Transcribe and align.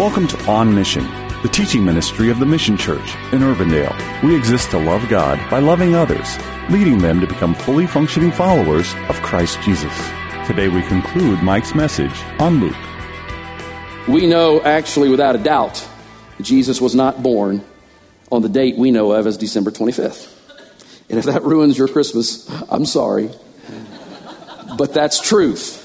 Welcome 0.00 0.28
to 0.28 0.50
On 0.50 0.74
Mission, 0.74 1.04
the 1.42 1.50
teaching 1.52 1.84
ministry 1.84 2.30
of 2.30 2.38
the 2.38 2.46
Mission 2.46 2.74
Church 2.78 3.14
in 3.32 3.40
Urbandale. 3.40 4.22
We 4.22 4.34
exist 4.34 4.70
to 4.70 4.78
love 4.78 5.06
God 5.10 5.38
by 5.50 5.58
loving 5.58 5.94
others, 5.94 6.38
leading 6.70 6.96
them 6.96 7.20
to 7.20 7.26
become 7.26 7.54
fully 7.54 7.86
functioning 7.86 8.32
followers 8.32 8.94
of 9.10 9.16
Christ 9.16 9.60
Jesus. 9.60 9.92
Today 10.46 10.68
we 10.68 10.80
conclude 10.84 11.42
Mike's 11.42 11.74
message 11.74 12.18
on 12.38 12.60
Luke. 12.60 12.74
We 14.08 14.26
know, 14.26 14.62
actually, 14.62 15.10
without 15.10 15.36
a 15.36 15.38
doubt, 15.38 15.86
Jesus 16.40 16.80
was 16.80 16.94
not 16.94 17.22
born 17.22 17.62
on 18.32 18.40
the 18.40 18.48
date 18.48 18.78
we 18.78 18.90
know 18.92 19.12
of 19.12 19.26
as 19.26 19.36
December 19.36 19.70
25th. 19.70 20.34
And 21.10 21.18
if 21.18 21.26
that 21.26 21.42
ruins 21.42 21.76
your 21.76 21.88
Christmas, 21.88 22.48
I'm 22.70 22.86
sorry. 22.86 23.28
But 24.78 24.94
that's 24.94 25.20
truth. 25.20 25.76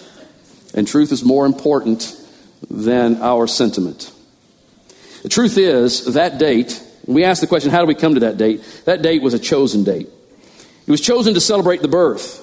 And 0.74 0.88
truth 0.88 1.12
is 1.12 1.26
more 1.26 1.46
important 1.46 2.22
than 2.70 3.22
our 3.22 3.48
sentiment. 3.48 4.12
The 5.24 5.30
truth 5.30 5.58
is, 5.58 6.14
that 6.14 6.38
date, 6.38 6.82
we 7.06 7.24
ask 7.24 7.42
the 7.42 7.48
question, 7.48 7.72
how 7.72 7.82
do 7.82 7.88
we 7.88 7.96
come 7.96 8.14
to 8.14 8.20
that 8.22 8.38
date? 8.38 8.64
That 8.86 9.02
date 9.02 9.22
was 9.22 9.34
a 9.34 9.40
chosen 9.40 9.84
date. 9.84 10.08
It 10.88 10.92
was 10.92 11.02
chosen 11.02 11.34
to 11.34 11.42
celebrate 11.42 11.82
the 11.82 11.88
birth. 11.88 12.42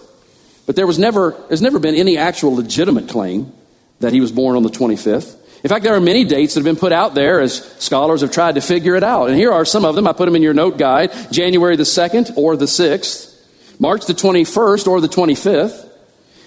But 0.66 0.76
there 0.76 0.86
was 0.86 0.98
never, 0.98 1.36
there's 1.48 1.62
never 1.62 1.78
been 1.78 1.94
any 1.94 2.16
actual 2.16 2.54
legitimate 2.54 3.08
claim 3.08 3.52
that 4.00 4.12
he 4.12 4.20
was 4.20 4.32
born 4.32 4.56
on 4.56 4.62
the 4.62 4.68
25th. 4.68 5.36
In 5.62 5.68
fact, 5.68 5.84
there 5.84 5.94
are 5.94 6.00
many 6.00 6.24
dates 6.24 6.54
that 6.54 6.60
have 6.60 6.64
been 6.64 6.76
put 6.76 6.92
out 6.92 7.14
there 7.14 7.40
as 7.40 7.62
scholars 7.78 8.22
have 8.22 8.32
tried 8.32 8.56
to 8.56 8.60
figure 8.60 8.96
it 8.96 9.04
out. 9.04 9.28
And 9.28 9.36
here 9.36 9.52
are 9.52 9.64
some 9.64 9.84
of 9.84 9.94
them. 9.94 10.08
I 10.08 10.12
put 10.12 10.26
them 10.26 10.34
in 10.34 10.42
your 10.42 10.54
note 10.54 10.76
guide 10.76 11.12
January 11.30 11.76
the 11.76 11.84
2nd 11.84 12.36
or 12.36 12.56
the 12.56 12.64
6th, 12.64 13.32
March 13.78 14.06
the 14.06 14.12
21st 14.12 14.88
or 14.88 15.00
the 15.00 15.08
25th, 15.08 15.88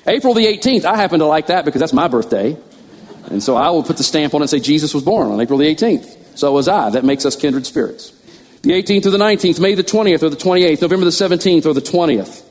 April 0.05 0.33
the 0.33 0.45
18th. 0.45 0.83
I 0.83 0.97
happen 0.97 1.19
to 1.19 1.25
like 1.25 1.47
that 1.47 1.63
because 1.63 1.79
that's 1.79 1.93
my 1.93 2.09
birthday. 2.09 2.57
And 3.29 3.41
so 3.41 3.55
I 3.55 3.69
will 3.69 3.83
put 3.83 3.97
the 3.97 4.03
stamp 4.03 4.33
on 4.33 4.41
it 4.41 4.43
and 4.43 4.49
say 4.49 4.59
Jesus 4.59 4.93
was 4.93 5.03
born 5.03 5.31
on 5.31 5.41
April 5.41 5.57
the 5.57 5.73
18th. 5.73 6.37
So 6.37 6.51
was 6.51 6.67
I. 6.67 6.89
That 6.91 7.03
makes 7.03 7.25
us 7.25 7.35
kindred 7.35 7.65
spirits. 7.65 8.11
The 8.61 8.71
18th 8.71 9.05
or 9.05 9.09
the 9.11 9.17
19th, 9.17 9.59
May 9.59 9.75
the 9.75 9.83
20th 9.83 10.23
or 10.23 10.29
the 10.29 10.35
28th, 10.35 10.81
November 10.81 11.05
the 11.05 11.11
17th 11.11 11.65
or 11.65 11.73
the 11.73 11.81
20th. 11.81 12.43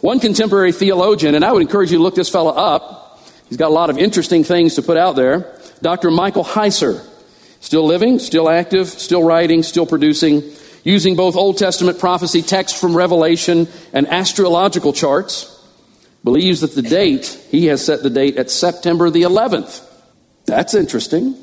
One 0.00 0.20
contemporary 0.20 0.72
theologian, 0.72 1.34
and 1.34 1.44
I 1.44 1.52
would 1.52 1.62
encourage 1.62 1.90
you 1.90 1.98
to 1.98 2.02
look 2.02 2.14
this 2.14 2.28
fellow 2.28 2.52
up. 2.52 3.20
He's 3.48 3.56
got 3.56 3.68
a 3.68 3.74
lot 3.74 3.90
of 3.90 3.98
interesting 3.98 4.44
things 4.44 4.74
to 4.74 4.82
put 4.82 4.96
out 4.96 5.16
there. 5.16 5.58
Dr. 5.82 6.10
Michael 6.10 6.44
Heiser, 6.44 7.04
still 7.60 7.84
living, 7.84 8.18
still 8.18 8.48
active, 8.48 8.88
still 8.88 9.22
writing, 9.22 9.62
still 9.62 9.86
producing, 9.86 10.42
using 10.84 11.16
both 11.16 11.36
Old 11.36 11.58
Testament 11.58 11.98
prophecy, 11.98 12.42
text 12.42 12.80
from 12.80 12.96
Revelation, 12.96 13.66
and 13.92 14.06
astrological 14.06 14.92
charts 14.92 15.57
believes 16.28 16.60
that 16.60 16.74
the 16.74 16.82
date, 16.82 17.40
he 17.50 17.66
has 17.68 17.82
set 17.82 18.02
the 18.02 18.10
date 18.10 18.36
at 18.36 18.50
September 18.50 19.08
the 19.08 19.22
11th. 19.22 19.82
That's 20.44 20.74
interesting. 20.74 21.34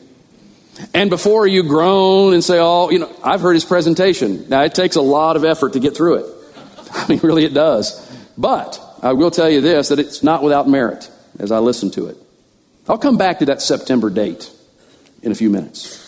And 0.93 1.09
before 1.09 1.47
you 1.47 1.63
groan 1.63 2.35
and 2.35 2.43
say, 2.43 2.59
oh, 2.59 2.91
you 2.91 2.99
know, 2.99 3.11
I've 3.23 3.41
heard 3.41 3.55
his 3.55 3.65
presentation. 3.65 4.47
Now, 4.47 4.61
it 4.61 4.75
takes 4.75 4.95
a 4.95 5.01
lot 5.01 5.37
of 5.37 5.43
effort 5.43 5.73
to 5.73 5.79
get 5.79 5.97
through 5.97 6.17
it. 6.17 6.25
I 6.91 7.07
mean, 7.07 7.19
really, 7.23 7.45
it 7.45 7.55
does. 7.55 7.99
But 8.37 8.79
I 9.01 9.13
will 9.13 9.31
tell 9.31 9.49
you 9.49 9.59
this 9.59 9.89
that 9.89 9.97
it's 9.97 10.21
not 10.21 10.43
without 10.43 10.69
merit 10.69 11.09
as 11.39 11.51
I 11.51 11.57
listen 11.57 11.89
to 11.91 12.05
it. 12.05 12.17
I'll 12.87 12.99
come 12.99 13.17
back 13.17 13.39
to 13.39 13.45
that 13.45 13.63
September 13.63 14.11
date 14.11 14.51
in 15.23 15.31
a 15.31 15.35
few 15.35 15.49
minutes. 15.49 15.99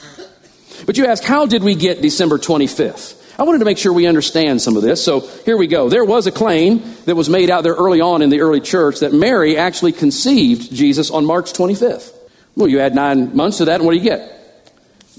But 0.85 0.99
you 0.99 1.07
ask, 1.07 1.23
how 1.23 1.47
did 1.47 1.63
we 1.63 1.73
get 1.73 2.03
December 2.03 2.37
25th? 2.37 3.15
I 3.39 3.43
wanted 3.43 3.59
to 3.59 3.65
make 3.65 3.77
sure 3.77 3.93
we 3.93 4.07
understand 4.07 4.61
some 4.61 4.75
of 4.75 4.81
this. 4.81 5.03
So 5.03 5.19
here 5.19 5.57
we 5.57 5.67
go. 5.67 5.89
There 5.89 6.03
was 6.03 6.25
a 6.25 6.31
claim 6.31 6.81
that 7.05 7.15
was 7.15 7.29
made 7.29 7.51
out 7.51 7.63
there 7.63 7.75
early 7.75 8.01
on 8.01 8.23
in 8.23 8.29
the 8.29 8.41
early 8.41 8.61
church 8.61 9.01
that 9.01 9.13
Mary 9.13 9.57
actually 9.57 9.91
conceived 9.91 10.73
Jesus 10.73 11.11
on 11.11 11.23
March 11.23 11.53
25th. 11.53 12.13
Well, 12.55 12.67
you 12.67 12.79
add 12.79 12.95
nine 12.95 13.35
months 13.35 13.59
to 13.59 13.65
that, 13.65 13.75
and 13.75 13.85
what 13.85 13.91
do 13.91 13.99
you 13.99 14.03
get? 14.03 14.33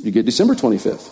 You 0.03 0.11
get 0.11 0.27
December 0.27 0.57
25th. 0.57 1.09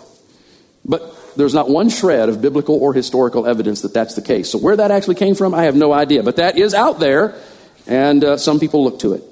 But 0.85 1.17
there's 1.37 1.55
not 1.55 1.71
one 1.71 1.91
shred 1.91 2.29
of 2.29 2.43
biblical 2.43 2.75
or 2.75 2.93
historical 2.93 3.47
evidence 3.47 3.83
that 3.83 3.95
that's 3.95 4.15
the 4.15 4.23
case. 4.23 4.51
So 4.51 4.59
where 4.59 4.75
that 4.75 4.91
actually 4.91 5.15
came 5.15 5.37
from, 5.37 5.55
I 5.55 5.65
have 5.65 5.77
no 5.77 5.93
idea. 5.93 6.25
But 6.25 6.37
that 6.37 6.59
is 6.59 6.75
out 6.75 6.99
there, 6.99 7.41
and 7.87 8.25
uh, 8.25 8.37
some 8.37 8.59
people 8.59 8.83
look 8.83 8.99
to 9.01 9.13
it. 9.13 9.23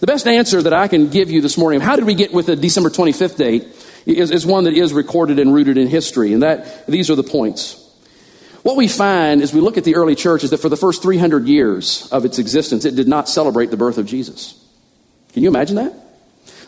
The 0.00 0.06
best 0.06 0.26
answer 0.26 0.60
that 0.60 0.74
I 0.74 0.86
can 0.88 1.08
give 1.08 1.30
you 1.30 1.40
this 1.40 1.56
morning, 1.56 1.80
how 1.80 1.96
did 1.96 2.04
we 2.04 2.14
get 2.14 2.32
with 2.32 2.46
the 2.46 2.56
December 2.56 2.90
25th 2.90 3.36
date, 3.36 3.66
is, 4.06 4.30
is 4.30 4.46
one 4.46 4.64
that 4.64 4.74
is 4.74 4.92
recorded 4.92 5.38
and 5.38 5.52
rooted 5.52 5.78
in 5.78 5.88
history. 5.88 6.32
And 6.32 6.42
that 6.42 6.86
these 6.86 7.10
are 7.10 7.16
the 7.16 7.22
points. 7.22 7.78
What 8.62 8.76
we 8.76 8.86
find 8.86 9.42
as 9.42 9.52
we 9.52 9.60
look 9.60 9.76
at 9.76 9.84
the 9.84 9.96
early 9.96 10.14
church 10.14 10.44
is 10.44 10.50
that 10.50 10.58
for 10.58 10.68
the 10.68 10.76
first 10.76 11.02
300 11.02 11.46
years 11.46 12.08
of 12.12 12.24
its 12.24 12.38
existence, 12.38 12.84
it 12.84 12.94
did 12.94 13.08
not 13.08 13.28
celebrate 13.28 13.70
the 13.70 13.76
birth 13.76 13.98
of 13.98 14.06
Jesus. 14.06 14.58
Can 15.32 15.42
you 15.42 15.48
imagine 15.48 15.76
that? 15.76 15.94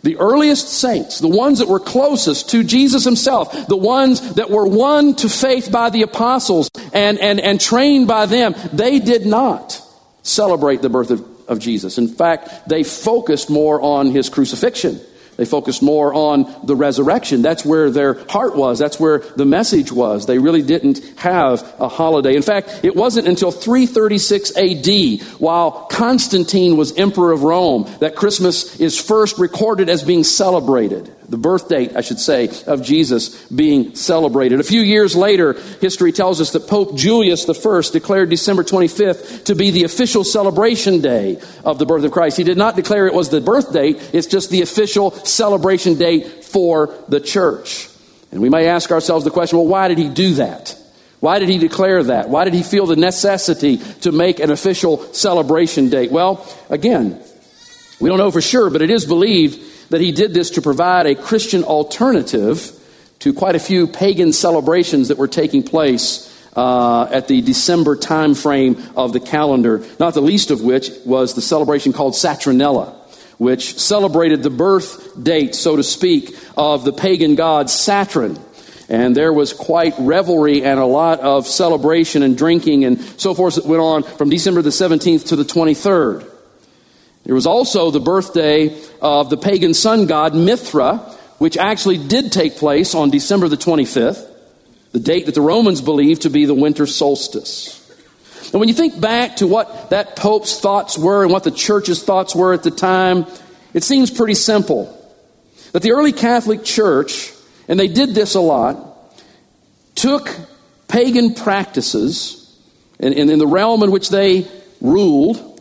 The 0.02 0.16
earliest 0.16 0.68
saints, 0.68 1.20
the 1.20 1.28
ones 1.28 1.60
that 1.60 1.68
were 1.68 1.80
closest 1.80 2.50
to 2.50 2.62
Jesus 2.62 3.04
himself, 3.04 3.68
the 3.68 3.76
ones 3.76 4.34
that 4.34 4.50
were 4.50 4.66
won 4.66 5.14
to 5.16 5.28
faith 5.28 5.72
by 5.72 5.88
the 5.88 6.02
apostles 6.02 6.68
and, 6.92 7.18
and, 7.18 7.40
and 7.40 7.60
trained 7.60 8.06
by 8.06 8.26
them, 8.26 8.54
they 8.72 8.98
did 8.98 9.24
not 9.24 9.80
celebrate 10.22 10.82
the 10.82 10.90
birth 10.90 11.10
of, 11.10 11.26
of 11.48 11.58
Jesus. 11.58 11.96
In 11.96 12.08
fact, 12.08 12.68
they 12.68 12.82
focused 12.82 13.48
more 13.48 13.80
on 13.80 14.10
his 14.10 14.28
crucifixion 14.28 15.00
they 15.36 15.44
focused 15.44 15.82
more 15.82 16.14
on 16.14 16.54
the 16.64 16.76
resurrection. 16.76 17.42
That's 17.42 17.64
where 17.64 17.90
their 17.90 18.14
heart 18.28 18.56
was. 18.56 18.78
That's 18.78 19.00
where 19.00 19.18
the 19.18 19.44
message 19.44 19.92
was. 19.92 20.26
They 20.26 20.38
really 20.38 20.62
didn't 20.62 21.00
have 21.18 21.74
a 21.78 21.88
holiday. 21.88 22.36
In 22.36 22.42
fact, 22.42 22.80
it 22.82 22.94
wasn't 22.94 23.28
until 23.28 23.50
336 23.50 24.56
AD, 24.56 25.22
while 25.40 25.86
Constantine 25.86 26.76
was 26.76 26.96
emperor 26.96 27.32
of 27.32 27.42
Rome, 27.42 27.88
that 28.00 28.16
Christmas 28.16 28.80
is 28.80 29.00
first 29.00 29.38
recorded 29.38 29.88
as 29.88 30.02
being 30.02 30.24
celebrated 30.24 31.14
the 31.28 31.38
birth 31.38 31.68
date, 31.68 31.96
I 31.96 32.00
should 32.00 32.20
say, 32.20 32.50
of 32.66 32.82
Jesus 32.82 33.46
being 33.46 33.94
celebrated. 33.94 34.60
A 34.60 34.64
few 34.64 34.80
years 34.80 35.16
later, 35.16 35.54
history 35.80 36.12
tells 36.12 36.40
us 36.40 36.52
that 36.52 36.68
Pope 36.68 36.96
Julius 36.96 37.48
I 37.48 37.80
declared 37.92 38.30
December 38.30 38.62
25th 38.62 39.44
to 39.44 39.54
be 39.54 39.70
the 39.70 39.84
official 39.84 40.24
celebration 40.24 41.00
day 41.00 41.40
of 41.64 41.78
the 41.78 41.86
birth 41.86 42.04
of 42.04 42.12
Christ. 42.12 42.36
He 42.36 42.44
did 42.44 42.58
not 42.58 42.76
declare 42.76 43.06
it 43.06 43.14
was 43.14 43.30
the 43.30 43.40
birth 43.40 43.72
date, 43.72 44.10
it's 44.12 44.26
just 44.26 44.50
the 44.50 44.62
official 44.62 45.12
celebration 45.12 45.96
date 45.96 46.44
for 46.44 46.94
the 47.08 47.20
church. 47.20 47.88
And 48.30 48.40
we 48.40 48.50
may 48.50 48.66
ask 48.66 48.90
ourselves 48.90 49.24
the 49.24 49.30
question 49.30 49.58
well, 49.58 49.68
why 49.68 49.88
did 49.88 49.98
he 49.98 50.08
do 50.08 50.34
that? 50.34 50.76
Why 51.20 51.38
did 51.38 51.48
he 51.48 51.56
declare 51.56 52.02
that? 52.02 52.28
Why 52.28 52.44
did 52.44 52.52
he 52.52 52.62
feel 52.62 52.84
the 52.84 52.96
necessity 52.96 53.78
to 54.02 54.12
make 54.12 54.40
an 54.40 54.50
official 54.50 54.98
celebration 55.14 55.88
date? 55.88 56.12
Well, 56.12 56.46
again, 56.68 57.18
we 57.98 58.10
don't 58.10 58.18
know 58.18 58.30
for 58.30 58.42
sure, 58.42 58.68
but 58.68 58.82
it 58.82 58.90
is 58.90 59.06
believed 59.06 59.58
that 59.90 60.00
he 60.00 60.12
did 60.12 60.34
this 60.34 60.50
to 60.50 60.62
provide 60.62 61.06
a 61.06 61.14
Christian 61.14 61.64
alternative 61.64 62.80
to 63.20 63.32
quite 63.32 63.54
a 63.54 63.60
few 63.60 63.86
pagan 63.86 64.32
celebrations 64.32 65.08
that 65.08 65.18
were 65.18 65.28
taking 65.28 65.62
place 65.62 66.30
uh, 66.56 67.04
at 67.10 67.28
the 67.28 67.40
December 67.40 67.96
time 67.96 68.34
frame 68.34 68.82
of 68.96 69.12
the 69.12 69.20
calendar, 69.20 69.84
not 69.98 70.14
the 70.14 70.22
least 70.22 70.50
of 70.50 70.60
which 70.60 70.90
was 71.04 71.34
the 71.34 71.42
celebration 71.42 71.92
called 71.92 72.14
Saturnalia, 72.14 72.92
which 73.38 73.78
celebrated 73.78 74.42
the 74.42 74.50
birth 74.50 75.22
date, 75.22 75.54
so 75.54 75.76
to 75.76 75.82
speak, 75.82 76.36
of 76.56 76.84
the 76.84 76.92
pagan 76.92 77.34
god 77.34 77.70
Saturn. 77.70 78.38
And 78.88 79.16
there 79.16 79.32
was 79.32 79.54
quite 79.54 79.94
revelry 79.98 80.62
and 80.62 80.78
a 80.78 80.84
lot 80.84 81.20
of 81.20 81.46
celebration 81.46 82.22
and 82.22 82.36
drinking 82.36 82.84
and 82.84 83.00
so 83.18 83.32
forth 83.32 83.54
that 83.54 83.64
went 83.64 83.80
on 83.80 84.02
from 84.02 84.28
December 84.28 84.60
the 84.60 84.70
17th 84.70 85.28
to 85.28 85.36
the 85.36 85.44
23rd. 85.44 86.33
There 87.24 87.34
was 87.34 87.46
also 87.46 87.90
the 87.90 88.00
birthday 88.00 88.78
of 89.00 89.30
the 89.30 89.36
pagan 89.36 89.74
sun 89.74 90.06
god 90.06 90.34
Mithra, 90.34 90.98
which 91.38 91.56
actually 91.56 91.98
did 91.98 92.32
take 92.32 92.56
place 92.56 92.94
on 92.94 93.10
December 93.10 93.48
the 93.48 93.56
25th, 93.56 94.30
the 94.92 95.00
date 95.00 95.26
that 95.26 95.34
the 95.34 95.40
Romans 95.40 95.80
believed 95.80 96.22
to 96.22 96.30
be 96.30 96.44
the 96.44 96.54
winter 96.54 96.86
solstice. 96.86 97.80
And 98.52 98.60
when 98.60 98.68
you 98.68 98.74
think 98.74 99.00
back 99.00 99.36
to 99.36 99.46
what 99.46 99.90
that 99.90 100.16
pope's 100.16 100.60
thoughts 100.60 100.98
were 100.98 101.22
and 101.22 101.32
what 101.32 101.44
the 101.44 101.50
church's 101.50 102.04
thoughts 102.04 102.34
were 102.34 102.52
at 102.52 102.62
the 102.62 102.70
time, 102.70 103.26
it 103.72 103.82
seems 103.82 104.10
pretty 104.10 104.34
simple. 104.34 105.00
That 105.72 105.82
the 105.82 105.92
early 105.92 106.12
Catholic 106.12 106.62
Church, 106.62 107.32
and 107.66 107.80
they 107.80 107.88
did 107.88 108.10
this 108.10 108.34
a 108.34 108.40
lot, 108.40 108.76
took 109.94 110.30
pagan 110.88 111.34
practices 111.34 112.56
in, 113.00 113.14
in, 113.14 113.30
in 113.30 113.38
the 113.38 113.46
realm 113.46 113.82
in 113.82 113.90
which 113.90 114.10
they 114.10 114.46
ruled 114.80 115.53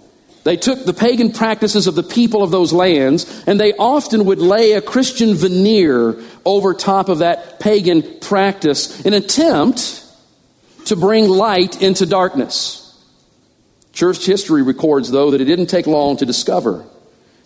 they 0.44 0.58
took 0.58 0.84
the 0.84 0.94
pagan 0.94 1.32
practices 1.32 1.88
of 1.88 1.96
the 1.96 2.04
people 2.04 2.44
of 2.44 2.52
those 2.52 2.74
lands 2.74 3.44
and 3.48 3.60
they 3.60 3.74
often 3.74 4.26
would 4.26 4.40
lay 4.40 4.74
a 4.74 4.82
Christian 4.82 5.36
veneer 5.36 6.22
over 6.46 6.74
top 6.74 7.08
of 7.08 7.20
that 7.20 7.60
pagan 7.60 8.20
practice 8.20 9.06
in 9.06 9.14
an 9.14 9.24
attempt 9.24 10.04
to 10.86 10.96
bring 10.98 11.30
light 11.30 11.82
into 11.82 12.06
darkness. 12.06 12.82
Church 13.94 14.26
history 14.26 14.64
records, 14.64 15.12
though, 15.12 15.32
that 15.32 15.40
it 15.40 15.46
didn't 15.46 15.68
take 15.68 15.88
long 15.88 16.18
to 16.18 16.26
discover 16.26 16.84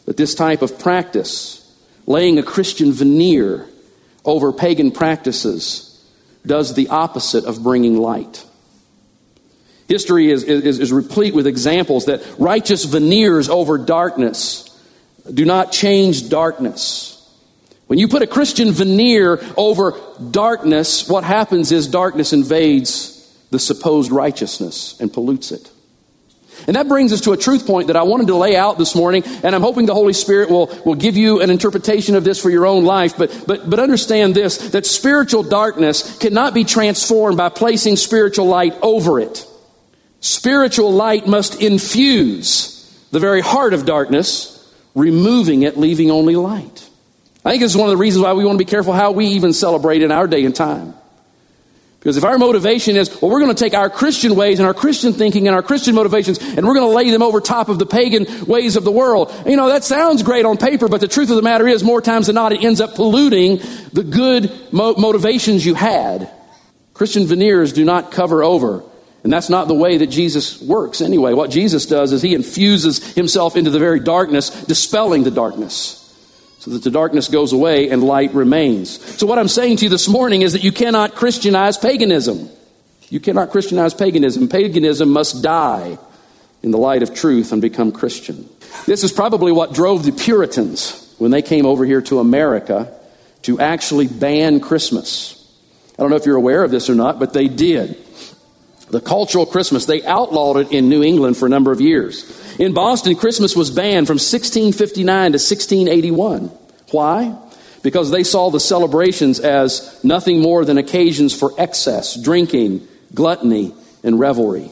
that 0.05 0.17
this 0.17 0.33
type 0.33 0.61
of 0.61 0.79
practice, 0.79 1.63
laying 2.07 2.39
a 2.39 2.43
Christian 2.43 2.93
veneer 2.93 3.67
over 4.25 4.51
pagan 4.53 4.89
practices, 4.89 5.83
does 6.45 6.73
the 6.73 6.87
opposite 6.87 7.43
of 7.43 7.61
bringing 7.61 7.97
light. 7.97 8.45
History 9.87 10.29
is, 10.29 10.43
is, 10.43 10.79
is 10.79 10.91
replete 10.91 11.33
with 11.33 11.47
examples 11.47 12.05
that 12.05 12.21
righteous 12.37 12.83
veneers 12.83 13.49
over 13.49 13.77
darkness 13.77 14.67
do 15.33 15.45
not 15.45 15.71
change 15.71 16.29
darkness, 16.29 17.13
When 17.87 17.99
you 17.99 18.07
put 18.07 18.21
a 18.21 18.27
Christian 18.27 18.71
veneer 18.71 19.39
over 19.55 19.93
darkness, 20.31 21.07
what 21.07 21.23
happens 21.23 21.71
is 21.71 21.87
darkness 21.87 22.33
invades 22.33 23.13
the 23.49 23.59
supposed 23.59 24.11
righteousness 24.11 24.99
and 24.99 25.11
pollutes 25.11 25.51
it. 25.51 25.71
And 26.65 26.75
that 26.75 26.89
brings 26.89 27.13
us 27.13 27.21
to 27.21 27.31
a 27.31 27.37
truth 27.37 27.65
point 27.65 27.87
that 27.87 27.95
I 27.95 28.03
wanted 28.03 28.27
to 28.27 28.35
lay 28.35 28.57
out 28.57 28.77
this 28.77 28.93
morning, 28.95 29.23
and 29.25 29.55
I'm 29.55 29.61
hoping 29.61 29.85
the 29.85 29.93
Holy 29.93 30.11
Spirit 30.11 30.49
will, 30.49 30.67
will 30.85 30.95
give 30.95 31.15
you 31.15 31.41
an 31.41 31.49
interpretation 31.49 32.15
of 32.15 32.23
this 32.23 32.41
for 32.41 32.49
your 32.49 32.65
own 32.65 32.83
life. 32.83 33.17
But, 33.17 33.45
but, 33.47 33.69
but 33.69 33.79
understand 33.79 34.35
this 34.35 34.57
that 34.71 34.85
spiritual 34.85 35.43
darkness 35.43 36.17
cannot 36.17 36.53
be 36.53 36.63
transformed 36.63 37.37
by 37.37 37.49
placing 37.49 37.95
spiritual 37.95 38.47
light 38.47 38.75
over 38.81 39.19
it. 39.19 39.45
Spiritual 40.19 40.91
light 40.91 41.27
must 41.27 41.61
infuse 41.61 42.73
the 43.11 43.19
very 43.19 43.41
heart 43.41 43.73
of 43.73 43.85
darkness, 43.85 44.53
removing 44.95 45.63
it, 45.63 45.77
leaving 45.77 46.11
only 46.11 46.35
light. 46.35 46.89
I 47.45 47.51
think 47.51 47.61
this 47.61 47.71
is 47.71 47.77
one 47.77 47.87
of 47.87 47.91
the 47.91 47.97
reasons 47.97 48.23
why 48.23 48.33
we 48.33 48.43
want 48.43 48.59
to 48.59 48.65
be 48.65 48.69
careful 48.69 48.93
how 48.93 49.11
we 49.11 49.27
even 49.27 49.53
celebrate 49.53 50.01
in 50.01 50.11
our 50.11 50.27
day 50.27 50.43
and 50.43 50.55
time. 50.55 50.93
Because 51.99 52.17
if 52.17 52.23
our 52.23 52.37
motivation 52.37 52.95
is, 52.95 53.21
well, 53.21 53.31
we're 53.31 53.39
going 53.39 53.53
to 53.53 53.63
take 53.63 53.73
our 53.73 53.89
Christian 53.89 54.35
ways 54.35 54.59
and 54.59 54.67
our 54.67 54.73
Christian 54.73 55.13
thinking 55.13 55.47
and 55.47 55.55
our 55.55 55.63
Christian 55.63 55.95
motivations 55.95 56.39
and 56.39 56.65
we're 56.65 56.75
going 56.75 56.89
to 56.89 56.95
lay 56.95 57.09
them 57.09 57.21
over 57.21 57.41
top 57.41 57.69
of 57.69 57.79
the 57.79 57.85
pagan 57.85 58.45
ways 58.45 58.75
of 58.75 58.83
the 58.83 58.91
world, 58.91 59.33
you 59.45 59.55
know, 59.55 59.67
that 59.67 59.83
sounds 59.83 60.23
great 60.23 60.45
on 60.45 60.57
paper, 60.57 60.87
but 60.87 61.01
the 61.01 61.07
truth 61.07 61.29
of 61.29 61.35
the 61.35 61.41
matter 61.41 61.67
is, 61.67 61.83
more 61.83 62.01
times 62.01 62.27
than 62.27 62.35
not, 62.35 62.53
it 62.53 62.63
ends 62.63 62.81
up 62.81 62.95
polluting 62.95 63.57
the 63.93 64.03
good 64.03 64.51
mo- 64.71 64.95
motivations 64.95 65.65
you 65.65 65.73
had. 65.73 66.29
Christian 66.93 67.25
veneers 67.25 67.73
do 67.73 67.83
not 67.83 68.11
cover 68.11 68.43
over. 68.43 68.83
And 69.27 69.33
that's 69.33 69.49
not 69.49 69.67
the 69.67 69.73
way 69.73 69.97
that 69.97 70.07
Jesus 70.07 70.61
works 70.61 71.01
anyway. 71.01 71.33
What 71.33 71.51
Jesus 71.51 71.85
does 71.85 72.13
is 72.13 72.21
he 72.21 72.33
infuses 72.33 73.13
himself 73.13 73.57
into 73.57 73.69
the 73.69 73.77
very 73.77 73.99
darkness, 73.99 74.49
dispelling 74.63 75.25
the 75.25 75.31
darkness 75.31 76.01
so 76.59 76.71
that 76.71 76.81
the 76.81 76.89
darkness 76.89 77.27
goes 77.27 77.51
away 77.51 77.89
and 77.89 78.01
light 78.01 78.33
remains. 78.33 79.01
So, 79.19 79.27
what 79.27 79.37
I'm 79.37 79.49
saying 79.49 79.75
to 79.77 79.83
you 79.83 79.89
this 79.89 80.07
morning 80.07 80.43
is 80.43 80.53
that 80.53 80.63
you 80.63 80.71
cannot 80.71 81.15
Christianize 81.15 81.77
paganism. 81.77 82.49
You 83.09 83.19
cannot 83.19 83.49
Christianize 83.49 83.93
paganism. 83.93 84.47
Paganism 84.47 85.09
must 85.09 85.43
die 85.43 85.97
in 86.63 86.71
the 86.71 86.77
light 86.77 87.03
of 87.03 87.13
truth 87.13 87.51
and 87.51 87.61
become 87.61 87.91
Christian. 87.91 88.47
This 88.85 89.03
is 89.03 89.11
probably 89.11 89.51
what 89.51 89.73
drove 89.73 90.05
the 90.05 90.13
Puritans 90.13 91.13
when 91.17 91.31
they 91.31 91.41
came 91.41 91.65
over 91.65 91.83
here 91.83 92.01
to 92.03 92.19
America 92.19 92.97
to 93.41 93.59
actually 93.59 94.07
ban 94.07 94.61
Christmas. 94.61 95.33
I 95.99 96.01
don't 96.01 96.11
know 96.11 96.15
if 96.15 96.25
you're 96.25 96.37
aware 96.37 96.63
of 96.63 96.71
this 96.71 96.89
or 96.89 96.95
not, 96.95 97.19
but 97.19 97.33
they 97.33 97.49
did. 97.49 98.01
The 98.89 99.01
cultural 99.01 99.45
Christmas, 99.45 99.85
they 99.85 100.03
outlawed 100.03 100.57
it 100.57 100.71
in 100.71 100.87
New 100.87 101.03
England 101.03 101.35
for 101.37 101.45
a 101.45 101.49
number 101.49 101.71
of 101.71 101.81
years. 101.81 102.23
In 102.57 102.73
Boston, 102.73 103.15
Christmas 103.15 103.55
was 103.55 103.69
banned 103.69 104.07
from 104.07 104.15
1659 104.15 105.05
to 105.31 105.35
1681. 105.35 106.51
Why? 106.91 107.37
Because 107.83 108.11
they 108.11 108.23
saw 108.23 108.49
the 108.49 108.59
celebrations 108.59 109.39
as 109.39 109.99
nothing 110.03 110.41
more 110.41 110.63
than 110.63 110.77
occasions 110.77 111.37
for 111.37 111.51
excess, 111.57 112.15
drinking, 112.21 112.87
gluttony, 113.13 113.73
and 114.03 114.19
revelry. 114.19 114.71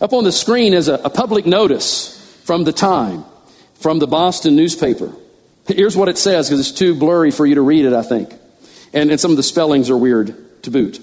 Up 0.00 0.12
on 0.12 0.24
the 0.24 0.32
screen 0.32 0.74
is 0.74 0.88
a, 0.88 0.94
a 0.94 1.10
public 1.10 1.46
notice 1.46 2.12
from 2.44 2.64
the 2.64 2.72
time, 2.72 3.24
from 3.76 3.98
the 4.00 4.06
Boston 4.06 4.56
newspaper. 4.56 5.12
Here's 5.66 5.96
what 5.96 6.08
it 6.08 6.18
says, 6.18 6.48
because 6.48 6.60
it's 6.60 6.76
too 6.76 6.94
blurry 6.94 7.30
for 7.30 7.46
you 7.46 7.56
to 7.56 7.62
read 7.62 7.84
it, 7.84 7.92
I 7.92 8.02
think. 8.02 8.32
And, 8.92 9.10
and 9.10 9.20
some 9.20 9.30
of 9.30 9.36
the 9.36 9.42
spellings 9.42 9.90
are 9.90 9.96
weird 9.96 10.62
to 10.62 10.70
boot. 10.70 11.00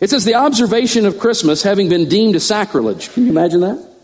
It 0.00 0.10
says, 0.10 0.24
The 0.24 0.34
observation 0.34 1.06
of 1.06 1.18
Christmas 1.18 1.62
having 1.62 1.88
been 1.88 2.08
deemed 2.08 2.36
a 2.36 2.40
sacrilege. 2.40 3.12
Can 3.12 3.24
you 3.24 3.30
imagine 3.30 3.60
that? 3.60 3.96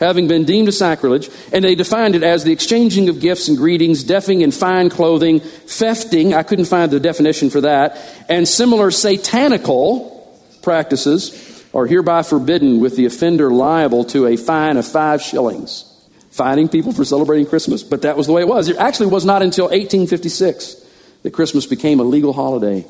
having 0.00 0.28
been 0.28 0.44
deemed 0.44 0.68
a 0.68 0.72
sacrilege, 0.72 1.28
and 1.52 1.64
they 1.64 1.74
defined 1.74 2.14
it 2.14 2.22
as 2.22 2.44
the 2.44 2.52
exchanging 2.52 3.08
of 3.08 3.20
gifts 3.20 3.48
and 3.48 3.56
greetings, 3.56 4.04
deafing 4.04 4.42
in 4.42 4.52
fine 4.52 4.90
clothing, 4.90 5.40
thefting, 5.40 6.34
I 6.34 6.42
couldn't 6.42 6.66
find 6.66 6.90
the 6.90 7.00
definition 7.00 7.50
for 7.50 7.62
that, 7.62 7.96
and 8.28 8.46
similar 8.46 8.90
satanical 8.90 10.14
practices 10.62 11.64
are 11.74 11.86
hereby 11.86 12.22
forbidden 12.22 12.80
with 12.80 12.96
the 12.96 13.06
offender 13.06 13.50
liable 13.50 14.04
to 14.04 14.26
a 14.26 14.36
fine 14.36 14.76
of 14.76 14.86
five 14.86 15.20
shillings. 15.20 15.84
Fining 16.30 16.68
people 16.68 16.92
for 16.92 17.04
celebrating 17.04 17.46
Christmas, 17.46 17.82
but 17.82 18.02
that 18.02 18.16
was 18.16 18.26
the 18.26 18.32
way 18.32 18.42
it 18.42 18.48
was. 18.48 18.68
It 18.68 18.76
actually 18.76 19.06
was 19.06 19.24
not 19.24 19.42
until 19.42 19.64
1856 19.64 20.86
that 21.24 21.32
Christmas 21.32 21.66
became 21.66 21.98
a 21.98 22.04
legal 22.04 22.32
holiday 22.32 22.86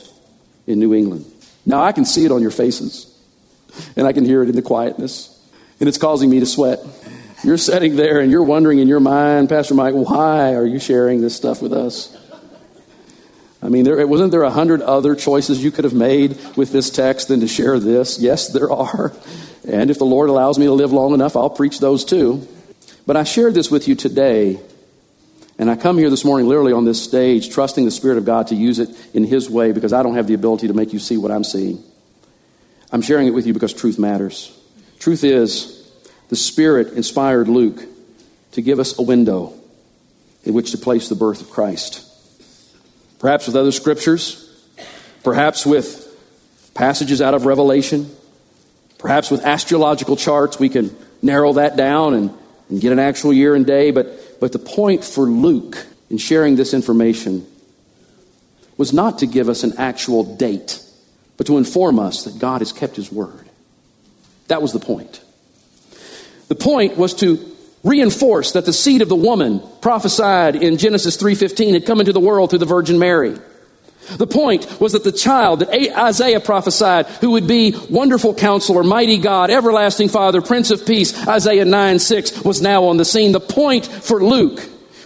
in 0.66 0.78
New 0.78 0.92
England. 0.92 1.24
Now 1.68 1.82
I 1.82 1.92
can 1.92 2.04
see 2.04 2.24
it 2.24 2.32
on 2.32 2.42
your 2.42 2.50
faces, 2.50 3.06
and 3.94 4.08
I 4.08 4.12
can 4.12 4.24
hear 4.24 4.42
it 4.42 4.48
in 4.48 4.56
the 4.56 4.62
quietness 4.62 5.38
and 5.80 5.88
it's 5.88 5.98
causing 5.98 6.30
me 6.30 6.40
to 6.40 6.46
sweat. 6.46 6.80
You're 7.44 7.58
sitting 7.58 7.96
there 7.96 8.20
and 8.20 8.30
you're 8.30 8.42
wondering 8.42 8.80
in 8.80 8.88
your 8.88 9.00
mind, 9.00 9.48
Pastor 9.48 9.74
Mike, 9.74 9.94
why 9.94 10.54
are 10.54 10.66
you 10.66 10.80
sharing 10.80 11.20
this 11.20 11.36
stuff 11.36 11.62
with 11.62 11.72
us? 11.72 12.14
I 13.62 13.68
mean, 13.68 13.84
there, 13.84 14.04
wasn't 14.06 14.30
there 14.30 14.42
a 14.42 14.50
hundred 14.50 14.82
other 14.82 15.14
choices 15.14 15.62
you 15.62 15.70
could 15.70 15.84
have 15.84 15.94
made 15.94 16.38
with 16.56 16.72
this 16.72 16.90
text 16.90 17.28
than 17.28 17.40
to 17.40 17.48
share 17.48 17.78
this? 17.78 18.18
Yes, 18.18 18.48
there 18.48 18.70
are. 18.70 19.12
And 19.68 19.90
if 19.90 19.98
the 19.98 20.04
Lord 20.04 20.30
allows 20.30 20.58
me 20.58 20.66
to 20.66 20.72
live 20.72 20.92
long 20.92 21.12
enough, 21.12 21.36
I'll 21.36 21.50
preach 21.50 21.80
those 21.80 22.04
too. 22.04 22.46
But 23.06 23.16
I 23.16 23.24
shared 23.24 23.54
this 23.54 23.70
with 23.70 23.88
you 23.88 23.94
today, 23.94 24.60
and 25.58 25.68
I 25.68 25.74
come 25.74 25.98
here 25.98 26.08
this 26.08 26.24
morning 26.24 26.46
literally 26.46 26.72
on 26.72 26.84
this 26.84 27.02
stage, 27.02 27.50
trusting 27.50 27.84
the 27.84 27.90
Spirit 27.90 28.16
of 28.16 28.24
God 28.24 28.46
to 28.48 28.54
use 28.54 28.78
it 28.78 28.90
in 29.12 29.24
His 29.24 29.50
way 29.50 29.72
because 29.72 29.92
I 29.92 30.04
don't 30.04 30.14
have 30.14 30.28
the 30.28 30.34
ability 30.34 30.68
to 30.68 30.74
make 30.74 30.92
you 30.92 31.00
see 31.00 31.16
what 31.16 31.32
I'm 31.32 31.42
seeing. 31.42 31.82
I'm 32.92 33.02
sharing 33.02 33.26
it 33.26 33.32
with 33.32 33.44
you 33.44 33.52
because 33.52 33.74
truth 33.74 33.98
matters. 33.98 34.56
Truth 35.00 35.24
is, 35.24 35.90
the 36.28 36.36
Spirit 36.36 36.92
inspired 36.92 37.48
Luke 37.48 37.82
to 38.52 38.62
give 38.62 38.78
us 38.78 38.98
a 38.98 39.02
window 39.02 39.52
in 40.44 40.54
which 40.54 40.70
to 40.70 40.78
place 40.78 41.08
the 41.08 41.16
birth 41.16 41.40
of 41.40 41.50
Christ. 41.50 42.04
Perhaps 43.18 43.48
with 43.48 43.56
other 43.56 43.72
scriptures, 43.72 44.44
perhaps 45.24 45.66
with 45.66 46.04
passages 46.74 47.20
out 47.20 47.34
of 47.34 47.46
Revelation, 47.46 48.08
perhaps 48.98 49.28
with 49.28 49.44
astrological 49.44 50.14
charts, 50.14 50.60
we 50.60 50.68
can 50.68 50.96
narrow 51.20 51.54
that 51.54 51.76
down 51.76 52.14
and, 52.14 52.32
and 52.68 52.80
get 52.80 52.92
an 52.92 53.00
actual 53.00 53.32
year 53.32 53.56
and 53.56 53.66
day. 53.66 53.90
But, 53.90 54.06
but 54.40 54.52
the 54.52 54.58
point 54.58 55.04
for 55.04 55.24
Luke 55.24 55.86
in 56.10 56.18
sharing 56.18 56.56
this 56.56 56.74
information 56.74 57.46
was 58.76 58.92
not 58.92 59.18
to 59.18 59.26
give 59.26 59.48
us 59.48 59.64
an 59.64 59.74
actual 59.76 60.36
date, 60.36 60.80
but 61.36 61.46
to 61.46 61.58
inform 61.58 61.98
us 61.98 62.24
that 62.24 62.38
God 62.38 62.60
has 62.60 62.72
kept 62.72 62.96
his 62.96 63.12
word. 63.12 63.48
That 64.46 64.62
was 64.62 64.72
the 64.72 64.80
point. 64.80 65.20
The 66.48 66.54
point 66.54 66.96
was 66.96 67.12
to 67.14 67.38
reinforce 67.84 68.52
that 68.52 68.64
the 68.64 68.72
seed 68.72 69.02
of 69.02 69.08
the 69.08 69.16
woman 69.16 69.62
prophesied 69.80 70.56
in 70.56 70.78
Genesis 70.78 71.16
3:15 71.16 71.74
had 71.74 71.86
come 71.86 72.00
into 72.00 72.12
the 72.12 72.20
world 72.20 72.50
through 72.50 72.58
the 72.60 72.66
Virgin 72.66 72.98
Mary. 72.98 73.36
The 74.16 74.26
point 74.26 74.80
was 74.80 74.92
that 74.92 75.04
the 75.04 75.12
child 75.12 75.60
that 75.60 75.70
Isaiah 75.70 76.40
prophesied, 76.40 77.06
who 77.06 77.32
would 77.32 77.46
be 77.46 77.74
wonderful 77.90 78.34
counselor, 78.34 78.82
mighty 78.82 79.18
God, 79.18 79.50
everlasting 79.50 80.08
Father, 80.08 80.40
Prince 80.40 80.70
of 80.70 80.86
Peace, 80.86 81.26
Isaiah 81.26 81.64
9 81.64 81.98
6, 81.98 82.42
was 82.42 82.62
now 82.62 82.84
on 82.84 82.96
the 82.96 83.04
scene. 83.04 83.32
The 83.32 83.40
point 83.40 83.86
for 83.86 84.22
Luke 84.22 84.60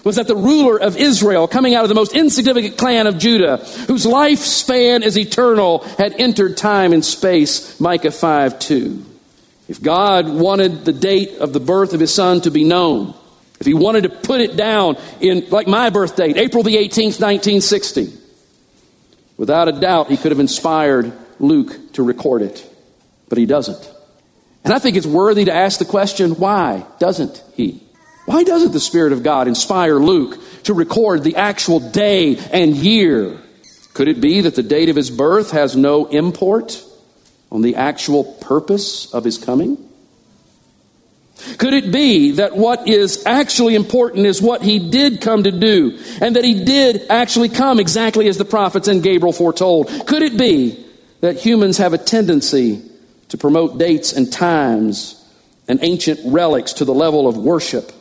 was 0.04 0.16
that 0.16 0.26
the 0.26 0.36
ruler 0.36 0.80
of 0.80 0.96
Israel, 0.96 1.46
coming 1.46 1.74
out 1.74 1.84
of 1.84 1.88
the 1.88 1.94
most 1.94 2.14
insignificant 2.14 2.76
clan 2.76 3.06
of 3.06 3.18
Judah, 3.18 3.58
whose 3.86 4.04
lifespan 4.04 5.02
is 5.02 5.16
eternal, 5.16 5.80
had 5.98 6.12
entered 6.20 6.56
time 6.56 6.92
and 6.92 7.04
space, 7.04 7.78
Micah 7.80 8.10
5 8.10 8.58
2. 8.58 9.06
If 9.68 9.82
God 9.82 10.28
wanted 10.28 10.84
the 10.84 10.92
date 10.92 11.38
of 11.38 11.52
the 11.52 11.60
birth 11.60 11.92
of 11.92 12.00
his 12.00 12.12
son 12.12 12.40
to 12.42 12.50
be 12.50 12.64
known, 12.64 13.14
if 13.60 13.66
he 13.66 13.74
wanted 13.74 14.02
to 14.02 14.08
put 14.08 14.40
it 14.40 14.56
down 14.56 14.96
in, 15.20 15.48
like 15.50 15.68
my 15.68 15.88
birth 15.90 16.16
date, 16.16 16.36
April 16.36 16.64
the 16.64 16.76
18th, 16.76 17.20
1960, 17.20 18.12
without 19.42 19.66
a 19.66 19.72
doubt, 19.72 20.08
he 20.08 20.16
could 20.16 20.30
have 20.30 20.38
inspired 20.38 21.12
Luke 21.40 21.92
to 21.94 22.04
record 22.04 22.42
it. 22.42 22.64
But 23.28 23.38
he 23.38 23.46
doesn't. 23.46 23.90
And 24.62 24.72
I 24.72 24.78
think 24.78 24.96
it's 24.96 25.06
worthy 25.06 25.46
to 25.46 25.52
ask 25.52 25.80
the 25.80 25.84
question 25.84 26.36
why 26.36 26.86
doesn't 27.00 27.42
he? 27.54 27.82
Why 28.26 28.44
doesn't 28.44 28.70
the 28.70 28.78
Spirit 28.78 29.12
of 29.12 29.24
God 29.24 29.48
inspire 29.48 29.96
Luke 29.96 30.38
to 30.62 30.74
record 30.74 31.24
the 31.24 31.34
actual 31.34 31.80
day 31.80 32.36
and 32.52 32.76
year? 32.76 33.36
Could 33.94 34.06
it 34.06 34.20
be 34.20 34.42
that 34.42 34.54
the 34.54 34.62
date 34.62 34.88
of 34.88 34.94
his 34.94 35.10
birth 35.10 35.50
has 35.50 35.74
no 35.74 36.06
import? 36.06 36.80
on 37.52 37.60
the 37.60 37.76
actual 37.76 38.24
purpose 38.24 39.12
of 39.12 39.24
his 39.24 39.36
coming? 39.36 39.76
Could 41.58 41.74
it 41.74 41.90
be 41.92 42.32
that 42.32 42.56
what 42.56 42.88
is 42.88 43.24
actually 43.26 43.74
important 43.74 44.26
is 44.26 44.40
what 44.40 44.62
he 44.62 44.78
did 44.78 45.20
come 45.20 45.42
to 45.42 45.50
do, 45.50 45.98
and 46.20 46.36
that 46.36 46.44
he 46.44 46.64
did 46.64 47.06
actually 47.10 47.48
come 47.48 47.80
exactly 47.80 48.28
as 48.28 48.38
the 48.38 48.44
prophets 48.44 48.88
and 48.88 49.02
Gabriel 49.02 49.32
foretold? 49.32 49.88
Could 50.06 50.22
it 50.22 50.38
be 50.38 50.84
that 51.20 51.36
humans 51.36 51.78
have 51.78 51.92
a 51.92 51.98
tendency 51.98 52.82
to 53.28 53.38
promote 53.38 53.78
dates 53.78 54.12
and 54.12 54.32
times 54.32 55.18
and 55.68 55.78
ancient 55.82 56.20
relics 56.24 56.74
to 56.74 56.84
the 56.84 56.94
level 56.94 57.26
of 57.26 57.36
worship 57.36 57.92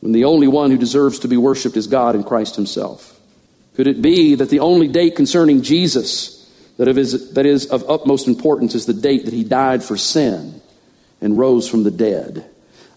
when 0.00 0.12
the 0.12 0.24
only 0.24 0.46
one 0.46 0.70
who 0.70 0.78
deserves 0.78 1.20
to 1.20 1.28
be 1.28 1.36
worshiped 1.36 1.76
is 1.76 1.86
God 1.86 2.14
and 2.14 2.24
Christ 2.24 2.56
himself? 2.56 3.18
Could 3.74 3.86
it 3.86 4.02
be 4.02 4.34
that 4.36 4.50
the 4.50 4.60
only 4.60 4.88
date 4.88 5.16
concerning 5.16 5.62
Jesus 5.62 6.34
that 6.76 6.88
is, 6.88 7.32
that 7.34 7.46
is 7.46 7.66
of 7.66 7.88
utmost 7.88 8.28
importance 8.28 8.74
is 8.74 8.86
the 8.86 8.94
date 8.94 9.24
that 9.24 9.34
he 9.34 9.44
died 9.44 9.82
for 9.82 9.96
sin 9.96 10.60
and 11.20 11.38
rose 11.38 11.68
from 11.68 11.84
the 11.84 11.90
dead. 11.90 12.48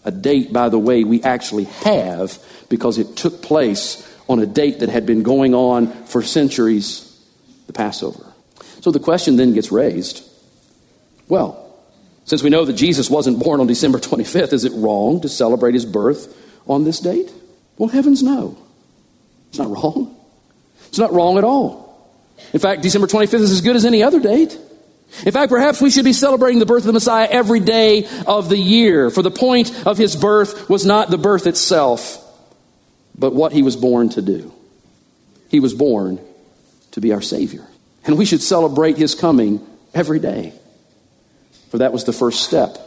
A 0.04 0.10
date, 0.10 0.52
by 0.52 0.68
the 0.68 0.78
way, 0.78 1.04
we 1.04 1.22
actually 1.22 1.64
have 1.64 2.38
because 2.68 2.98
it 2.98 3.16
took 3.16 3.42
place 3.42 4.08
on 4.28 4.38
a 4.40 4.46
date 4.46 4.80
that 4.80 4.88
had 4.88 5.06
been 5.06 5.22
going 5.22 5.54
on 5.54 5.88
for 6.06 6.22
centuries, 6.22 7.08
the 7.66 7.72
Passover. 7.72 8.32
So 8.80 8.90
the 8.90 9.00
question 9.00 9.36
then 9.36 9.52
gets 9.52 9.70
raised 9.70 10.28
well, 11.32 11.74
since 12.26 12.42
we 12.42 12.50
know 12.50 12.66
that 12.66 12.74
Jesus 12.74 13.08
wasn't 13.08 13.38
born 13.38 13.60
on 13.60 13.66
December 13.66 13.98
25th, 13.98 14.52
is 14.52 14.66
it 14.66 14.72
wrong 14.74 15.22
to 15.22 15.30
celebrate 15.30 15.72
his 15.72 15.86
birth 15.86 16.36
on 16.66 16.84
this 16.84 17.00
date? 17.00 17.32
Well, 17.78 17.88
heavens 17.88 18.22
no. 18.22 18.58
It's 19.48 19.58
not 19.58 19.70
wrong. 19.70 20.14
It's 20.88 20.98
not 20.98 21.10
wrong 21.14 21.38
at 21.38 21.44
all. 21.44 22.12
In 22.52 22.60
fact, 22.60 22.82
December 22.82 23.06
25th 23.06 23.40
is 23.40 23.50
as 23.50 23.62
good 23.62 23.76
as 23.76 23.86
any 23.86 24.02
other 24.02 24.20
date. 24.20 24.58
In 25.24 25.32
fact, 25.32 25.50
perhaps 25.50 25.80
we 25.80 25.90
should 25.90 26.04
be 26.04 26.12
celebrating 26.12 26.58
the 26.58 26.66
birth 26.66 26.82
of 26.82 26.86
the 26.86 26.92
Messiah 26.92 27.28
every 27.30 27.60
day 27.60 28.08
of 28.26 28.48
the 28.48 28.58
year, 28.58 29.10
for 29.10 29.22
the 29.22 29.30
point 29.30 29.86
of 29.86 29.98
his 29.98 30.16
birth 30.16 30.68
was 30.68 30.86
not 30.86 31.10
the 31.10 31.18
birth 31.18 31.46
itself, 31.46 32.18
but 33.16 33.34
what 33.34 33.52
he 33.52 33.62
was 33.62 33.76
born 33.76 34.08
to 34.10 34.22
do. 34.22 34.52
He 35.48 35.60
was 35.60 35.74
born 35.74 36.18
to 36.92 37.00
be 37.00 37.12
our 37.12 37.20
Savior. 37.20 37.66
And 38.04 38.18
we 38.18 38.24
should 38.24 38.42
celebrate 38.42 38.96
his 38.96 39.14
coming 39.14 39.64
every 39.94 40.18
day, 40.18 40.54
for 41.70 41.78
that 41.78 41.92
was 41.92 42.04
the 42.04 42.12
first 42.12 42.42
step 42.42 42.78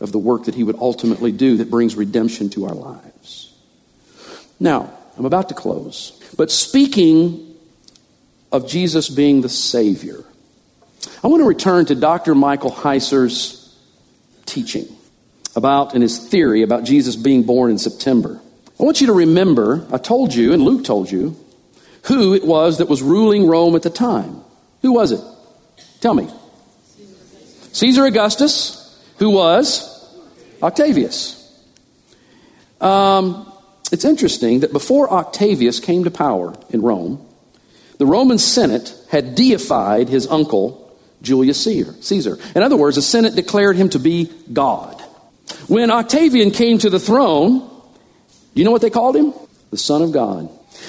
of 0.00 0.12
the 0.12 0.18
work 0.18 0.44
that 0.44 0.54
he 0.54 0.64
would 0.64 0.76
ultimately 0.78 1.32
do 1.32 1.56
that 1.56 1.70
brings 1.70 1.96
redemption 1.96 2.50
to 2.50 2.66
our 2.66 2.74
lives. 2.74 3.54
Now, 4.60 4.92
I'm 5.16 5.24
about 5.24 5.48
to 5.48 5.54
close, 5.54 6.12
but 6.36 6.50
speaking 6.50 7.56
of 8.52 8.68
Jesus 8.68 9.08
being 9.08 9.40
the 9.40 9.48
Savior, 9.48 10.24
I 11.22 11.28
want 11.28 11.42
to 11.42 11.48
return 11.48 11.86
to 11.86 11.94
Dr. 11.94 12.34
Michael 12.34 12.70
Heiser's 12.70 13.74
teaching 14.46 14.86
about 15.56 15.94
and 15.94 16.02
his 16.02 16.18
theory 16.18 16.62
about 16.62 16.84
Jesus 16.84 17.16
being 17.16 17.42
born 17.42 17.70
in 17.70 17.78
September. 17.78 18.40
I 18.78 18.82
want 18.82 19.00
you 19.00 19.08
to 19.08 19.12
remember, 19.12 19.86
I 19.92 19.98
told 19.98 20.34
you, 20.34 20.52
and 20.52 20.62
Luke 20.62 20.84
told 20.84 21.10
you, 21.10 21.36
who 22.04 22.34
it 22.34 22.44
was 22.44 22.78
that 22.78 22.88
was 22.88 23.02
ruling 23.02 23.46
Rome 23.46 23.76
at 23.76 23.82
the 23.82 23.90
time. 23.90 24.40
Who 24.82 24.92
was 24.92 25.12
it? 25.12 25.20
Tell 26.00 26.14
me. 26.14 26.28
Caesar 27.72 28.06
Augustus, 28.06 28.98
who 29.18 29.30
was 29.30 29.86
Octavius. 30.62 31.36
Um, 32.80 33.52
it's 33.92 34.04
interesting 34.04 34.60
that 34.60 34.72
before 34.72 35.12
Octavius 35.12 35.80
came 35.80 36.04
to 36.04 36.10
power 36.10 36.54
in 36.70 36.80
Rome, 36.80 37.26
the 37.98 38.06
Roman 38.06 38.38
Senate 38.38 38.94
had 39.10 39.34
deified 39.34 40.08
his 40.08 40.26
uncle, 40.26 40.79
Julius 41.22 41.62
Caesar. 41.62 42.38
In 42.54 42.62
other 42.62 42.76
words, 42.76 42.96
the 42.96 43.02
Senate 43.02 43.34
declared 43.34 43.76
him 43.76 43.90
to 43.90 43.98
be 43.98 44.30
God. 44.52 45.00
When 45.68 45.90
Octavian 45.90 46.50
came 46.50 46.78
to 46.78 46.90
the 46.90 47.00
throne, 47.00 47.68
you 48.54 48.64
know 48.64 48.70
what 48.70 48.82
they 48.82 48.90
called 48.90 49.16
him? 49.16 49.34
The 49.70 49.78
Son 49.78 50.02
of 50.02 50.12
God. 50.12 50.48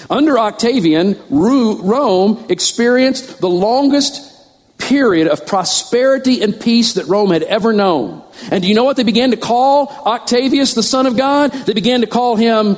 Under 0.10 0.40
Octavian, 0.40 1.20
Rome 1.30 2.46
experienced 2.50 3.42
the 3.42 3.50
longest 3.50 4.30
period 4.78 5.28
of 5.28 5.46
prosperity 5.46 6.42
and 6.42 6.60
peace 6.60 6.94
that 6.94 7.06
Rome 7.06 7.32
had 7.32 7.44
ever 7.44 7.74
known. 7.74 8.24
And 8.52 8.64
do 8.64 8.70
you 8.70 8.76
know 8.76 8.84
what 8.84 8.98
they 8.98 9.04
began 9.04 9.32
to 9.32 9.38
call 9.38 9.88
Octavius 10.06 10.74
the 10.74 10.84
Son 10.84 11.06
of 11.06 11.18
God? 11.18 11.52
They 11.52 11.74
began 11.74 12.02
to 12.02 12.08
call 12.08 12.36
him 12.36 12.78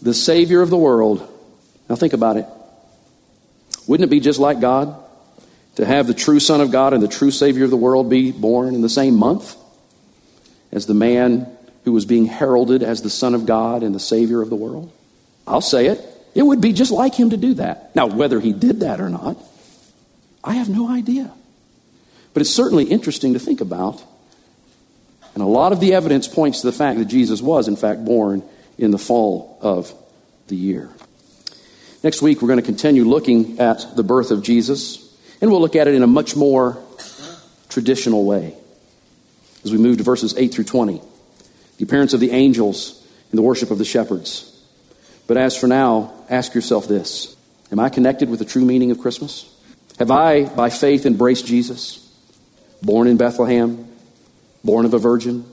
the 0.00 0.14
Savior 0.14 0.62
of 0.62 0.70
the 0.70 0.76
world. 0.76 1.28
Now 1.88 1.96
think 1.96 2.12
about 2.12 2.36
it. 2.36 2.46
Wouldn't 3.86 4.08
it 4.08 4.10
be 4.10 4.20
just 4.20 4.38
like 4.38 4.60
God 4.60 5.01
to 5.76 5.86
have 5.86 6.06
the 6.06 6.14
true 6.14 6.40
Son 6.40 6.60
of 6.60 6.70
God 6.70 6.92
and 6.92 7.02
the 7.02 7.08
true 7.08 7.30
Savior 7.30 7.64
of 7.64 7.70
the 7.70 7.76
world 7.76 8.10
be 8.10 8.30
born 8.30 8.74
in 8.74 8.82
the 8.82 8.88
same 8.88 9.16
month 9.16 9.56
as 10.70 10.86
the 10.86 10.94
man 10.94 11.46
who 11.84 11.92
was 11.92 12.04
being 12.04 12.26
heralded 12.26 12.82
as 12.82 13.02
the 13.02 13.10
Son 13.10 13.34
of 13.34 13.46
God 13.46 13.82
and 13.82 13.94
the 13.94 14.00
Savior 14.00 14.40
of 14.42 14.50
the 14.50 14.56
world? 14.56 14.92
I'll 15.46 15.60
say 15.60 15.86
it. 15.86 16.00
It 16.34 16.42
would 16.42 16.60
be 16.60 16.72
just 16.72 16.92
like 16.92 17.14
him 17.14 17.30
to 17.30 17.36
do 17.36 17.54
that. 17.54 17.94
Now, 17.94 18.06
whether 18.06 18.40
he 18.40 18.52
did 18.52 18.80
that 18.80 19.00
or 19.00 19.08
not, 19.08 19.36
I 20.42 20.54
have 20.54 20.68
no 20.68 20.88
idea. 20.88 21.30
But 22.32 22.40
it's 22.40 22.50
certainly 22.50 22.84
interesting 22.84 23.34
to 23.34 23.38
think 23.38 23.60
about. 23.60 24.02
And 25.34 25.42
a 25.42 25.46
lot 25.46 25.72
of 25.72 25.80
the 25.80 25.94
evidence 25.94 26.28
points 26.28 26.60
to 26.60 26.66
the 26.66 26.72
fact 26.72 26.98
that 26.98 27.06
Jesus 27.06 27.42
was, 27.42 27.68
in 27.68 27.76
fact, 27.76 28.04
born 28.04 28.42
in 28.78 28.90
the 28.90 28.98
fall 28.98 29.58
of 29.60 29.92
the 30.48 30.56
year. 30.56 30.90
Next 32.02 32.22
week, 32.22 32.42
we're 32.42 32.48
going 32.48 32.60
to 32.60 32.66
continue 32.66 33.04
looking 33.04 33.60
at 33.60 33.84
the 33.94 34.02
birth 34.02 34.30
of 34.30 34.42
Jesus, 34.42 35.01
and 35.42 35.50
we'll 35.50 35.60
look 35.60 35.76
at 35.76 35.88
it 35.88 35.94
in 35.94 36.02
a 36.02 36.06
much 36.06 36.36
more 36.36 36.82
traditional 37.68 38.24
way 38.24 38.54
as 39.64 39.72
we 39.72 39.78
move 39.78 39.98
to 39.98 40.04
verses 40.04 40.34
8 40.36 40.54
through 40.54 40.64
20. 40.64 41.02
The 41.78 41.84
appearance 41.84 42.14
of 42.14 42.20
the 42.20 42.30
angels 42.30 43.04
and 43.30 43.38
the 43.38 43.42
worship 43.42 43.70
of 43.70 43.78
the 43.78 43.84
shepherds. 43.84 44.48
But 45.26 45.36
as 45.36 45.56
for 45.56 45.66
now, 45.66 46.14
ask 46.30 46.54
yourself 46.54 46.86
this 46.86 47.36
Am 47.72 47.80
I 47.80 47.88
connected 47.88 48.30
with 48.30 48.38
the 48.38 48.44
true 48.44 48.64
meaning 48.64 48.92
of 48.92 49.00
Christmas? 49.00 49.52
Have 49.98 50.10
I, 50.10 50.44
by 50.44 50.70
faith, 50.70 51.06
embraced 51.06 51.44
Jesus? 51.44 51.98
Born 52.82 53.06
in 53.06 53.16
Bethlehem, 53.16 53.88
born 54.64 54.86
of 54.86 54.94
a 54.94 54.98
virgin, 54.98 55.44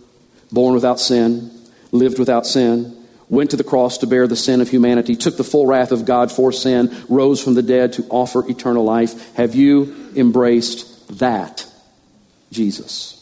born 0.52 0.76
without 0.76 1.00
sin, 1.00 1.52
lived 1.92 2.20
without 2.20 2.46
sin, 2.46 2.96
went 3.30 3.52
to 3.52 3.58
the 3.58 3.64
cross 3.64 4.00
to 4.00 4.08
bear 4.08 4.28
the 4.28 4.36
sin 4.36 4.60
of 4.60 4.70
humanity, 4.70 5.16
took 5.16 5.38
the 5.38 5.44
full 5.44 5.68
wrath 5.68 5.92
of 5.92 6.06
God 6.06 6.32
for 6.32 6.52
sin, 6.52 6.96
rose 7.08 7.42
from 7.42 7.54
the 7.54 7.62
dead 7.62 7.94
to 7.94 8.06
offer 8.10 8.48
eternal 8.50 8.84
life. 8.84 9.36
Have 9.36 9.56
you 9.56 10.12
embraced 10.16 11.20
that 11.20 11.66
Jesus? 12.52 13.16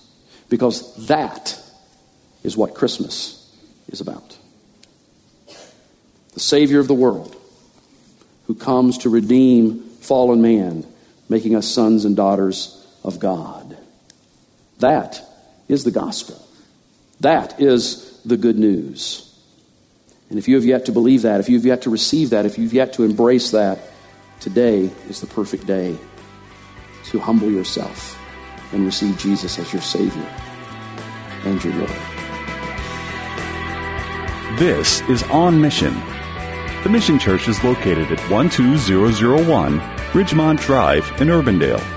Because 0.50 1.08
that 1.08 1.62
is 2.44 2.56
what 2.56 2.74
Christmas 2.74 3.54
is 3.90 4.00
about. 4.00 4.38
The 6.34 6.40
Savior 6.40 6.80
of 6.80 6.88
the 6.88 6.94
world 6.94 7.36
who 8.46 8.56
comes 8.56 9.00
to 9.00 9.10
redeem 9.10 9.82
fallen 10.00 10.42
man, 10.42 10.86
making 11.28 11.56
us 11.56 11.68
sons 11.68 12.06
and 12.06 12.16
daughters 12.16 12.86
of 13.04 13.20
God. 13.20 13.78
That 14.80 15.22
is 15.68 15.84
the 15.84 15.92
gospel. 15.92 16.42
That 17.20 17.60
is 17.60 18.22
the 18.24 18.38
good 18.38 18.58
news. 18.58 19.27
And 20.30 20.38
if 20.38 20.48
you 20.48 20.56
have 20.56 20.66
yet 20.66 20.86
to 20.86 20.92
believe 20.92 21.22
that, 21.22 21.40
if 21.40 21.48
you've 21.48 21.66
yet 21.66 21.84
to 21.84 21.90
receive 21.90 22.32
that, 22.32 22.46
if 22.46 22.58
you've 22.58 22.74
yet 22.74 22.94
to 22.94 23.04
embrace 23.04 23.52
that, 23.52 23.80
today 24.40 24.90
is 25.10 25.22
the 25.22 25.28
perfect 25.28 25.66
day 25.66 25.98
to 27.06 27.20
humble 27.20 27.50
yourself 27.50 28.20
and 28.74 28.86
receive 28.86 29.18
Jesus 29.18 29.58
as 29.58 29.72
your 29.72 29.82
Savior 29.82 30.28
and 31.46 31.64
your 31.64 31.74
Lord. 31.76 31.90
This 34.60 35.02
is 35.10 35.24
On 35.24 35.62
Mission. 35.62 35.94
The 36.84 36.90
Mission 36.90 37.18
Church 37.20 37.48
is 37.48 37.64
located 37.64 38.12
at 38.12 38.20
12001 38.30 39.80
Ridgemont 39.80 40.60
Drive 40.60 41.10
in 41.22 41.30
Urbandale. 41.30 41.97